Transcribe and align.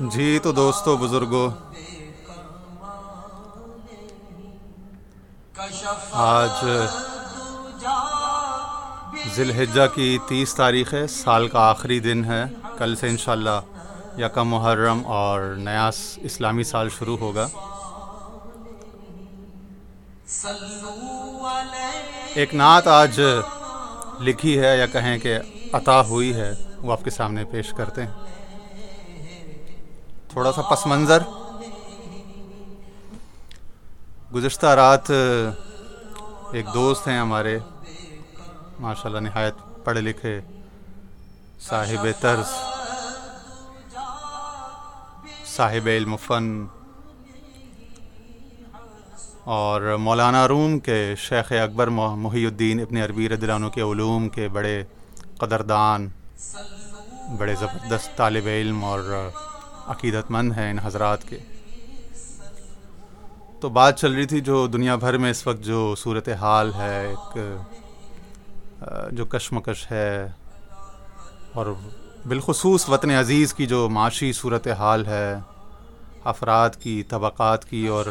جی 0.00 0.38
تو 0.38 0.52
دوستو 0.52 0.96
بزرگوں 0.96 1.50
آج 6.12 6.66
ذی 9.34 9.42
الحجہ 9.42 9.86
کی 9.94 10.18
تیس 10.28 10.54
تاریخ 10.54 10.94
ہے، 10.94 11.06
سال 11.06 11.48
کا 11.48 11.58
آخری 11.58 12.00
دن 12.00 12.24
ہے۔ 12.24 12.44
کل 12.78 12.96
سے 12.96 13.08
انشاءاللہ 13.08 13.60
یکم 14.18 14.48
محرم 14.48 15.02
اور 15.06 15.54
نیا 15.58 15.90
اسلامی 16.16 16.64
سال 16.64 16.88
شروع 16.98 17.16
ہوگا۔ 17.16 17.48
ایک 22.34 22.54
نعت 22.54 22.86
آج 22.86 23.20
لکھی 24.20 24.60
ہے 24.60 24.78
یا 24.78 24.86
کہیں 24.86 25.18
کہ 25.18 25.38
عطا 25.72 26.00
ہوئی 26.00 26.34
ہے، 26.34 26.52
وہ 26.76 26.92
آپ 26.92 27.04
کے 27.04 27.10
سامنے 27.10 27.44
پیش 27.44 27.70
کرتے 27.76 28.02
ہیں۔ 28.02 28.37
تھوڑا 30.30 30.52
سا 30.52 30.62
پس 30.70 30.86
منظر۔ 30.86 31.22
گزشتہ 34.34 34.66
رات، 34.80 35.10
ایک 36.52 36.66
دوست 36.74 37.08
ہیں 37.08 37.18
ہمارے 37.18 37.58
ماشاء 38.80 39.08
اللہ 39.08 39.18
نہایت 39.18 39.54
پڑھے 39.84 40.00
لکھے 40.00 40.40
صاحب 41.68 42.06
طرز، 42.20 42.52
صاحب 45.56 45.88
علم 45.92 46.16
فن، 46.26 46.66
اور 49.56 49.96
مولانا 50.00 50.46
روم 50.48 50.78
کے 50.86 51.14
شیخ 51.18 51.52
اکبر 51.62 51.88
محی 51.96 52.44
الدین 52.46 52.80
ابن 52.80 52.96
عربی 53.02 53.28
ردلانوں 53.28 53.70
کے 53.70 53.80
علوم 53.82 54.28
کے 54.28 54.48
بڑے 54.56 54.82
قدردان، 55.38 56.08
بڑے 57.38 57.54
زبردست 57.60 58.16
طالب 58.16 58.46
علم 58.46 58.84
اور 58.84 59.00
عقیدت 59.88 60.30
مند 60.30 60.52
ہیں 60.52 60.70
ان 60.70 60.78
حضرات 60.78 61.28
کے۔ 61.28 61.38
تو 63.60 63.68
بات 63.68 63.98
چل 64.00 64.12
رہی 64.14 64.26
تھی 64.26 64.40
جو 64.40 64.66
دنیا 64.66 64.96
بھر 64.96 65.16
میں 65.18 65.30
اس 65.30 65.46
وقت 65.46 65.64
جو 65.64 65.94
صورت 65.98 66.28
حال 66.40 66.72
ہے، 66.74 67.06
ایک 67.06 67.38
جو 69.12 69.24
کشمکش 69.24 69.90
ہے 69.90 70.28
اور 71.52 71.66
بالخصوص 72.26 72.88
وطن 72.88 73.10
عزیز 73.10 73.54
کی 73.54 73.66
جو 73.66 73.88
معاشی 73.88 74.32
صورت 74.32 74.66
حال 74.78 75.06
ہے، 75.06 75.34
افراد 76.24 76.70
کی، 76.82 77.02
طبقات 77.08 77.64
کی 77.64 77.86
اور 77.86 78.06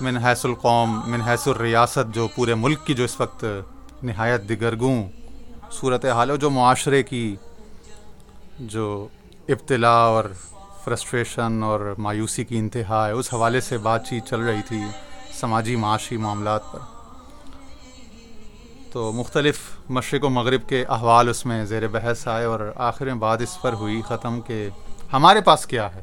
من 0.00 0.16
حیث 0.16 0.44
القوم 0.44 1.00
من 1.06 1.20
حیث 1.20 1.46
الریاست 1.48 2.14
جو 2.14 2.26
پورے 2.34 2.54
ملک 2.54 2.86
کی 2.86 2.94
جو 2.94 3.04
اس 3.04 3.20
وقت 3.20 3.44
نہایت 4.02 4.48
دگرگوں 4.48 4.96
صورت 5.72 6.04
حال 6.04 6.30
ہے 6.30 6.36
جو 6.36 6.50
معاشرے 6.50 7.02
کی 7.02 7.24
جو 8.72 8.86
ابتلا 9.48 9.96
اور 9.96 10.24
فرسٹریشن 10.84 11.62
اور 11.62 11.94
مایوسی 11.98 12.44
کی 12.44 12.58
انتہا 12.58 13.06
ہے، 13.06 13.12
اس 13.12 13.34
حوالے 13.34 13.60
سے 13.60 13.78
بات 13.78 14.08
چیت 14.08 14.26
چل 14.26 14.40
رہی 14.40 14.62
تھی 14.68 14.80
سماجی 15.32 15.76
معاشی 15.76 16.16
معاملات 16.16 16.72
پر۔ 16.72 16.78
تو 18.92 19.12
مختلف 19.12 19.60
مشرق 19.88 20.24
و 20.24 20.28
مغرب 20.28 20.68
کے 20.68 20.84
احوال 20.88 21.28
اس 21.28 21.46
میں 21.46 21.64
زیر 21.64 21.88
بحث 21.88 22.28
آئے 22.28 22.44
اور 22.44 22.72
آخر 22.76 23.04
میں 23.04 23.14
بات 23.14 23.40
اس 23.40 23.62
پر 23.62 23.72
ہوئی 23.72 24.02
ختم 24.08 24.40
کہ 24.40 24.68
ہمارے 25.12 25.40
پاس 25.40 25.66
کیا 25.66 25.94
ہے؟ 25.94 26.02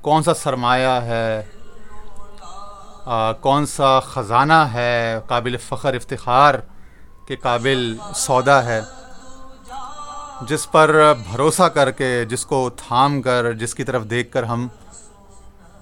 کون 0.00 0.22
سا 0.22 0.34
سرمایہ 0.34 1.00
ہے؟ 1.02 1.42
کون 3.40 3.66
سا 3.66 4.00
خزانہ 4.00 4.62
ہے؟ 4.72 5.20
قابل 5.26 5.56
فخر 5.56 5.94
افتخار 5.94 6.54
کے 7.26 7.36
قابل 7.36 7.96
سودا 8.14 8.64
ہے؟ 8.64 8.80
جس 10.46 10.70
پر 10.70 11.14
بھروسہ 11.30 11.62
کر 11.62 11.90
کے، 11.90 12.24
جس 12.24 12.44
کو 12.46 12.70
تھام 12.76 13.20
کر، 13.22 13.52
جس 13.52 13.74
کی 13.74 13.84
طرف 13.84 14.04
دیکھ 14.10 14.32
کر 14.32 14.42
ہم 14.42 14.66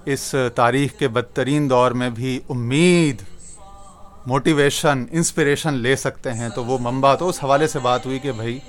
اس 0.05 0.35
تاریخ 0.55 0.93
کے 0.99 1.07
بدترین 1.07 1.69
دور 1.69 1.91
میں 1.91 2.09
بھی 2.09 2.39
امید 2.49 3.21
موٹیویشن 4.25 5.03
انسپریشن 5.11 5.73
لے 5.73 5.95
سکتے 5.95 6.33
ہیں۔ 6.33 6.49
تو 6.49 6.63
وہ 6.65 6.77
منبع 6.81 7.15
تو 7.15 7.29
اس 7.29 7.43
حوالے 7.43 7.67
سے 7.67 7.79
بات 7.79 8.05
ہوئی 8.05 8.19
کہ 8.19 8.31
بھائی، 8.31 8.59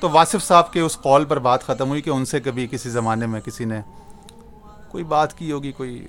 تو 0.00 0.10
واصف 0.10 0.42
صاحب 0.42 0.72
کے 0.72 0.80
اس 0.80 0.98
قول 1.02 1.24
پر 1.24 1.38
بات 1.38 1.66
ختم 1.66 1.88
ہوئی 1.88 2.02
کہ 2.02 2.10
ان 2.10 2.24
سے 2.24 2.40
کبھی 2.40 2.66
کسی 2.70 2.90
زمانے 2.90 3.26
میں 3.26 3.40
کسی 3.40 3.64
نے 3.64 3.80
کوئی 4.88 5.04
بات 5.04 5.38
کی 5.38 5.52
ہوگی، 5.52 5.72
کوئی 5.72 6.06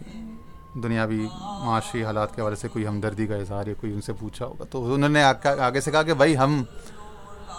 دنیاوی 0.84 1.26
معاشی 1.66 2.04
حالات 2.04 2.36
کے 2.36 2.42
حوالے 2.42 2.56
سے 2.56 2.68
کوئی 2.68 2.88
ہمدردی 2.88 3.28
کا 3.28 3.36
اظہار 3.36 3.68
یا 3.68 3.74
کوئی 3.82 3.94
ان 3.94 4.02
سے 4.02 4.14
پوچھا 4.14 4.46
ہوگا۔ 4.46 4.66
تو 4.70 4.94
انہوں 4.94 5.10
نے 5.10 5.24
آگے 5.24 5.82
سے 5.82 5.92
کہا 5.92 6.04
کہ 6.04 6.14
بھائی، 6.14 6.38
ہم 6.38 6.64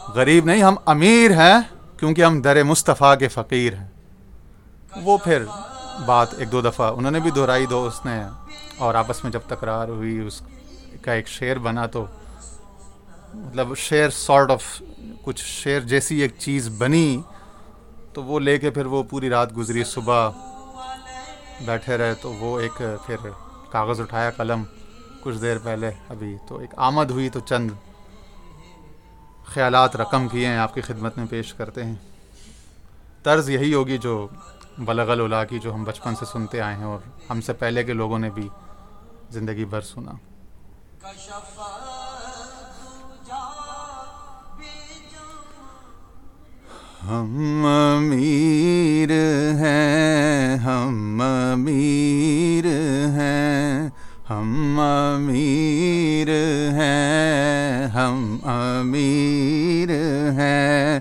غریب 0.09 0.45
نہیں، 0.45 0.63
ہم 0.63 0.75
امیر 0.87 1.31
ہیں 1.31 1.61
کیونکہ 1.99 2.25
ہم 2.25 2.41
در 2.43 2.63
مصطفیٰ 2.63 3.19
کے 3.19 3.29
فقیر 3.29 3.75
ہیں۔ 3.75 3.89
وہ 5.05 5.17
پھر 5.25 5.45
بات 6.07 6.35
ایک 6.39 6.53
دو 6.53 6.61
دفعہ، 6.61 6.93
انہوں 6.97 7.11
نے 7.11 7.21
بھی 7.21 7.31
دہرائی 7.31 7.67
دوست 7.67 8.07
نے، 8.07 8.23
اور 8.79 8.95
آپس 8.95 9.23
میں 9.25 9.33
جب 9.33 9.41
تکرار 9.49 9.89
ہوئی، 9.89 10.19
اس 10.19 10.41
کا 11.03 11.13
ایک 11.13 11.29
شعر 11.29 11.59
بنا 11.59 11.87
تو 11.87 12.05
مطلب 13.35 13.75
شعر 13.79 14.11
سارٹ 14.11 14.51
آف 14.51 14.65
کچھ 15.23 15.43
شعر 15.45 15.81
جیسی 15.81 16.21
ایک 16.23 16.35
چیز 16.39 16.69
بنی، 16.79 17.21
تو 18.13 18.23
وہ 18.23 18.41
لے 18.41 18.59
کے 18.59 18.71
پھر 18.71 18.87
وہ 18.87 19.03
پوری 19.11 19.31
رات 19.31 19.57
گزری۔ 19.57 19.85
صبح 19.85 20.29
بیٹھے 21.67 21.97
رہے 21.97 22.15
تو 22.23 22.33
وہ 22.33 22.59
ایک 22.61 22.83
پھر 23.07 23.29
کاغذ 23.71 24.01
اٹھایا، 24.01 24.31
قلم، 24.31 24.63
کچھ 25.23 25.39
دیر 25.43 25.59
پہلے 25.59 25.91
ابھی 26.09 26.37
تو 26.49 26.59
ایک 26.59 26.75
آمد 26.89 27.11
ہوئی 27.11 27.29
تو 27.29 27.41
چند 27.41 27.71
خیالات 29.47 29.97
رقم 29.97 30.29
کیے 30.29 30.47
ہیں، 30.47 30.57
آپ 30.57 30.75
کی 30.75 30.81
خدمت 30.81 31.19
میں 31.19 31.27
پیش 31.31 31.55
کرتے 31.55 31.85
ہیں۔ 31.85 31.95
طرز 33.23 33.51
یہی 33.51 33.75
ہوگی 33.75 33.99
جو 33.99 34.29
بلغ 34.79 35.11
الا 35.11 35.45
کی 35.45 35.59
جو 35.59 35.75
ہم 35.75 35.85
بچپن 35.85 36.15
سے 36.15 36.25
سنتے 36.25 36.61
آئے 36.61 36.77
ہیں 36.77 36.85
اور 36.85 36.99
ہم 37.31 37.41
سے 37.41 37.53
پہلے 37.53 37.85
کے 37.85 37.93
لوگوں 37.93 38.19
نے 38.19 38.31
بھی 38.31 38.49
زندگی 39.31 39.65
بھر 39.65 39.81
سنا۔ 39.81 40.13
ہم 47.07 48.13
ہم 57.95 58.39
امیر 58.45 59.91
ہیں۔ 60.33 61.01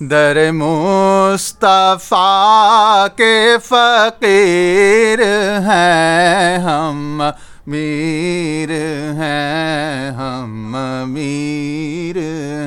در 0.00 0.50
مصطفیٰ 0.50 3.06
کے 3.16 3.56
فقیر 3.64 5.18
ہیں۔ 5.58 6.58
ہم 6.58 7.22
میر 7.66 8.70
ہیں۔ 9.14 10.10
ہم 10.10 10.76
میر 11.06 12.16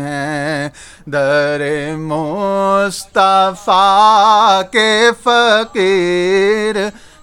ہیں۔ 0.06 0.70
در 1.06 1.94
مصطفیٰ 1.98 4.62
کے 4.72 5.10
فقیر 5.24 6.76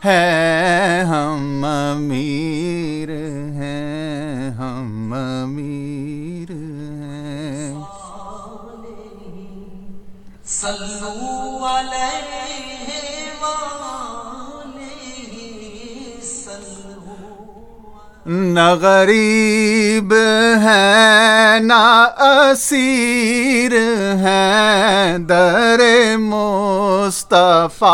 ہیں۔ 0.05 1.05
ہم 1.05 1.67
میر 1.97 3.28
صلو 10.51 11.67
علیہ 11.67 12.49
نہ 18.27 18.69
غریب 18.81 20.13
ہے 20.63 21.59
نہ 21.61 21.83
اسیر 22.21 23.73
ہے 24.21 25.17
در 25.29 25.81
مصطفیٰ 26.21 27.93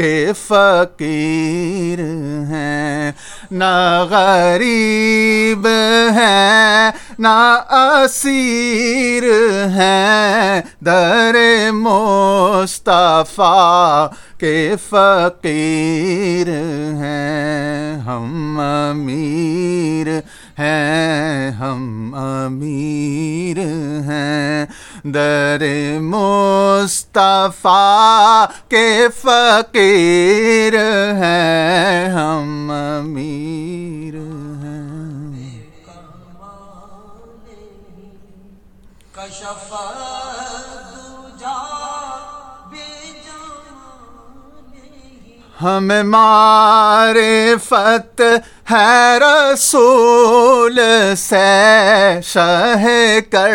کے 0.00 0.32
فقیر 0.46 1.98
ہیں، 2.46 3.12
نہ 3.50 4.06
غریب 4.10 5.68
ہیں، 6.10 6.90
نہ 7.18 7.60
اسیر 7.70 9.22
ہیں۔ 9.68 10.60
در 10.84 11.36
مصطفیٰ 11.72 14.06
کے 14.38 14.74
فقیر 14.88 16.48
ہیں۔ 16.96 18.00
ہم 18.00 18.60
امیر 18.90 20.08
ہیں، 20.58 21.50
ہم 21.50 22.14
امیر 22.14 23.58
ہیں۔ 24.08 24.66
در 25.04 25.62
مصطفیٰ 26.00 27.74
کے 28.68 29.06
فقیر 29.22 30.74
ہیں 31.14 32.08
ہم 32.08 32.70
امیر 32.70 34.14
ہیں۔ 34.14 35.60
کشف 39.12 39.72
ہمیں 45.62 46.02
معرفت 46.02 48.22
ہے 48.70 49.18
رسول 49.18 50.78
سے 51.16 52.20
شہ 52.24 52.84
کر 53.30 53.50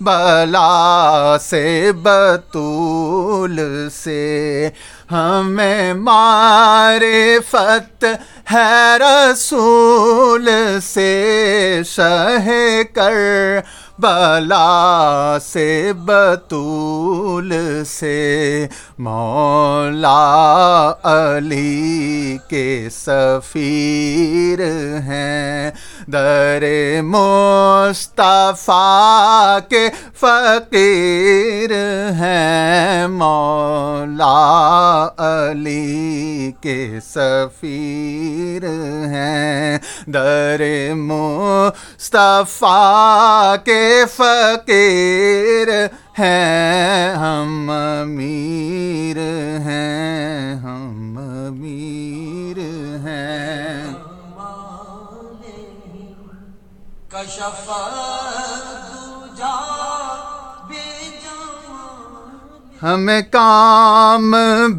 بلا 0.00 1.36
سے 1.40 1.92
بطول 2.02 3.58
سے 3.92 4.70
ہمیں 5.10 5.92
معرفت 5.94 8.04
ہے 8.52 8.96
رسول 9.00 10.48
سے 10.82 11.82
شہ 11.86 12.48
کر 12.94 13.14
بلا 13.98 15.38
سے 15.42 15.92
بطول 15.98 17.52
سے 17.86 18.66
مولا 18.98 20.92
علی 21.04 22.38
کے 22.48 22.88
سفیر 22.92 24.60
ہیں۔ 24.98 25.70
در 26.12 26.64
مصطفیٰ 27.02 29.58
کے 29.68 29.88
فقیر 30.20 31.72
ہیں۔ 32.10 33.06
مولا 33.06 35.08
علی 35.18 36.52
کے 36.60 36.98
سفیر 37.06 38.64
ہیں۔ 39.06 39.78
در 40.06 40.60
مصطفیٰ 40.94 43.54
کے 43.64 43.87
فقیر 44.16 45.68
ہیں 46.18 47.10
ہم 47.14 47.70
امیر 47.70 49.18
ہیں 49.66 50.54
ہم 50.54 51.18
امیر 51.18 52.58
ہیں۔ 53.06 53.92
کشف 57.08 57.70
ہمیں 62.82 63.22
کام 63.22 64.30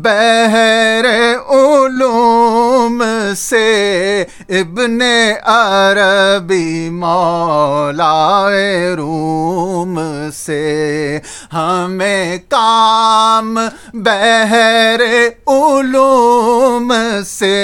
بہر 0.02 1.06
علوم 1.50 3.04
سے 3.38 4.24
ابن 4.52 5.02
عربی 5.46 6.90
مولا 6.90 8.50
روم 8.98 10.19
سے 10.34 11.20
ہمیں 11.54 12.38
کام 12.50 13.58
بہر 13.94 15.02
علوم 15.48 16.94
سے 17.26 17.56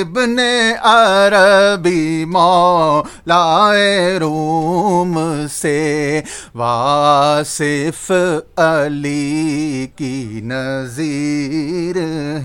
ابن 0.00 0.38
عربی 0.82 2.24
مولا 2.28 3.72
روم 4.20 5.18
سے 5.50 6.20
واصف 6.54 8.10
علی 8.56 9.86
کی 9.96 10.40
نظیر 10.44 11.96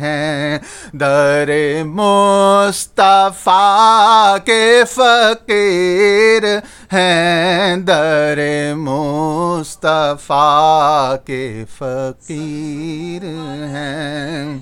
ہیں 0.01 0.59
در 0.93 1.49
مصطفیٰ 1.85 3.55
کے 4.45 4.83
فقیر 4.87 6.43
ہیں 6.91 7.77
در 7.77 8.39
مصطفیٰ 8.75 10.35
کے 11.25 11.65
فقیر 11.77 13.23
ہیں۔ 13.75 14.59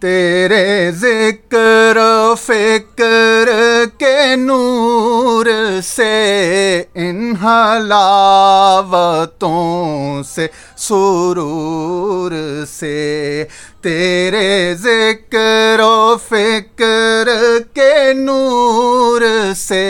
تیرے 0.00 0.90
ذکر 0.92 1.96
و 1.96 2.34
فکر 2.34 3.48
کے 3.98 4.36
نور 4.36 5.46
سے 5.84 6.82
ان 6.94 7.32
حلاوتوں 7.42 9.69
سے 10.22 10.46
سرور 10.76 12.32
سے 12.68 13.44
تیرے 13.82 14.74
ذکر 14.74 15.80
و 15.80 16.16
فکر 16.28 17.28
کے 17.74 18.12
نور 18.12 19.22
سے 19.56 19.84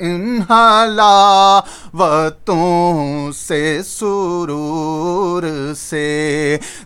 انحلا 0.00 1.60
وتوں 1.94 3.32
سے 3.36 3.78
سرور 3.86 5.42
سے 5.78 6.04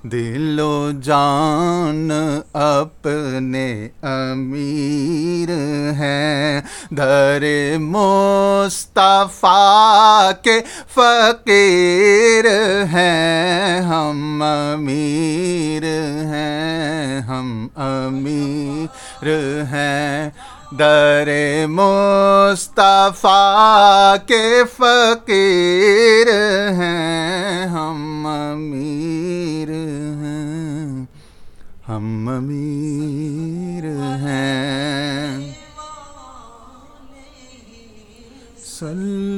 دل 0.03 0.61
و 0.61 0.91
جان 1.03 2.11
اپنے 2.53 3.89
امیر 4.03 5.51
ہیں۔ 5.93 6.61
در 6.91 7.43
مصطفیٰ 7.81 10.31
کے 10.43 10.61
فقیر 10.95 12.45
ہیں۔ 12.85 13.81
ہم 13.81 14.43
امیر 14.43 15.85
ہیں۔ 16.25 17.21
ہم 17.21 17.69
امیر 17.77 19.27
ہیں۔ 19.73 20.31
در 20.79 21.29
مصطفیٰ 21.69 24.17
کے 24.27 24.63
فقیر 24.77 26.31
ہیں۔ 26.71 27.67
ہم 27.67 28.27
امیر 28.27 29.08
ہم 31.89 32.29
امیر 32.29 33.85
ہیں۔ 34.23 35.53
سل 38.65 39.38